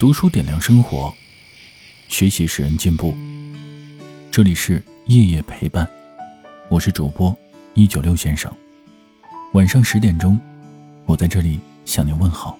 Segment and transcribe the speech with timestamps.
[0.00, 1.12] 读书点亮生活，
[2.08, 3.14] 学习使人进步。
[4.30, 5.86] 这里是夜夜陪伴，
[6.70, 7.36] 我是主播
[7.74, 8.50] 一九六先生。
[9.52, 10.40] 晚上十点钟，
[11.04, 12.58] 我在这里向你问好。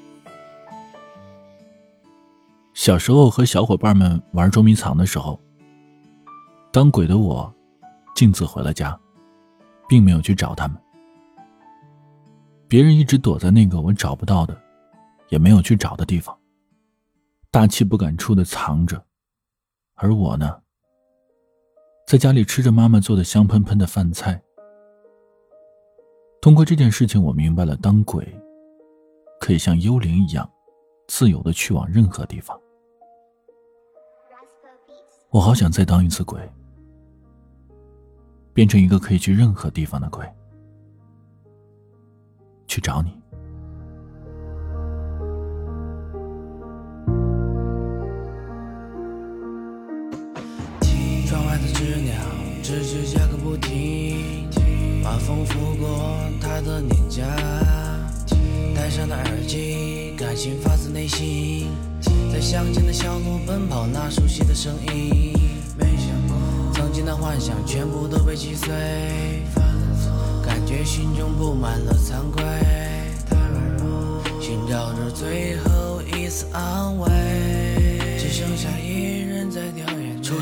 [2.74, 5.40] 小时候和小伙伴们玩捉迷藏的时候，
[6.70, 7.50] 当鬼的我
[8.14, 8.94] 径自回了家，
[9.88, 10.76] 并没有去找他们。
[12.68, 14.54] 别人一直躲在那个我找不到的，
[15.30, 16.36] 也没有去找的地方，
[17.52, 19.04] 大气不敢出的藏着，
[19.94, 20.62] 而我呢，
[22.06, 24.40] 在家里吃着妈妈做的香喷喷的饭菜。
[26.40, 28.24] 通过这件事情，我明白了，当鬼
[29.40, 30.48] 可以像幽灵一样，
[31.08, 32.58] 自由的去往任何地方。
[35.30, 36.40] 我好想再当一次鬼，
[38.54, 40.24] 变成一个可以去任何地方的鬼。
[42.68, 43.19] 去找你。
[51.40, 52.12] 窗外的知了
[52.62, 54.46] 吱吱叫个不停，
[55.02, 57.24] 晚风拂过他的脸颊，
[58.74, 61.68] 戴上了耳机，感情发自内心，
[62.30, 65.32] 在乡间的小路奔跑，那熟悉的声音，
[65.78, 66.36] 没想过
[66.74, 68.68] 曾经的幻想全部都被击碎。
[70.44, 72.44] 感觉心中布满了惭愧，
[74.38, 77.08] 寻找着最后一丝安慰，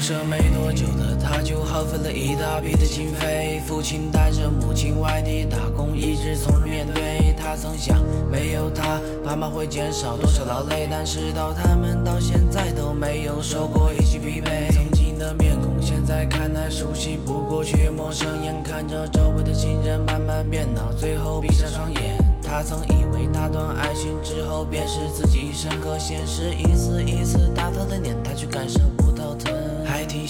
[0.08, 0.14] 眼泪。
[0.14, 3.60] 出生没多久的他，就耗费了一大笔的经费。
[3.66, 7.34] 父亲带着母亲外地打工，一直从容面对。
[7.36, 14.72] 他曾想，没有他，爸妈会减少多少劳累，但是到他们到现在都没有受过一句疲惫。
[14.72, 18.42] 曾经的面孔，现在看来熟悉，不过却陌生。
[18.42, 22.16] 眼看着周围的亲人慢慢变老，最后闭上双眼。
[22.42, 27.50] 他曾以为那段爱情之后便是自己一生，可现实一次一次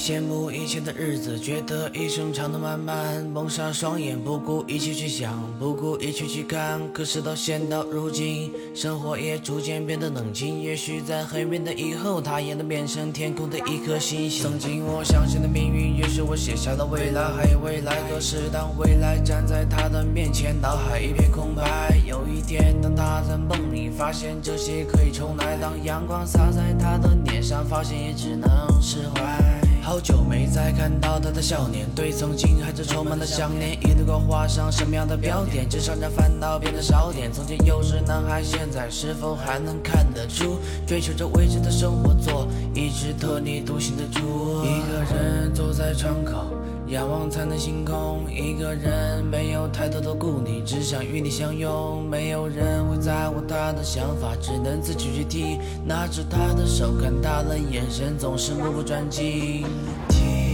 [0.08, 3.22] 羡慕以前的日子，觉得一生长得漫漫。
[3.26, 6.80] 蒙上双眼，不顾一切去想，不顾一切去看。
[6.94, 10.62] 可是到现到如今，生活也逐渐变得冷清。
[10.62, 14.44] 也许在很远的以后，它也能变成天空的一颗星星。
[14.44, 18.00] 曾经我相信的命运，也是我写下的未来，还有未来。
[18.10, 21.94] 可是当未来站在他的面前，脑海一片空白。
[22.06, 28.48] 有一天，当他在梦里发现这些可以重来，当阳光洒在他的脸上，发现也只能
[28.80, 29.67] 释怀。
[29.88, 33.72] 好久没再看到他的笑脸，对曾经还是充满了想念。
[33.80, 37.32] 一度够画上什么样的标点，至少让烦恼变得少点。
[37.32, 44.62] 曾经幼稚男孩，现在是否还能看得出，追求着未知的生活，做一只特立独行的猪。
[44.62, 46.52] 一个人坐在窗口。
[46.88, 52.02] 仰望灿烂星空，一个人没有太多的顾虑，只想与你相拥。
[52.08, 55.60] 没有人会在乎他的想法，只能自己去听。
[55.84, 59.66] 拿着他的手，看他的眼神，总是目不转睛。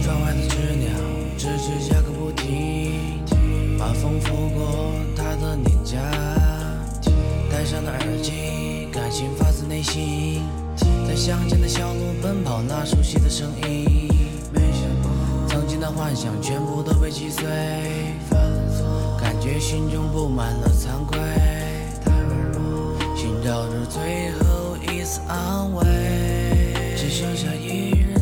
[0.03, 0.99] 窗外的知了
[1.37, 2.91] 吱吱叫个不停，
[3.79, 5.97] 晚风拂过他的脸颊，
[7.49, 10.43] 戴上了耳机，感情发自内心，
[11.07, 14.14] 在乡间的小路奔跑，那熟悉的声音。
[15.95, 17.45] 幻想全部都被击碎，
[19.17, 21.17] 感觉心中布满了惭愧，
[23.15, 25.85] 寻找着最后一丝安慰，
[26.97, 28.14] 只剩下一人。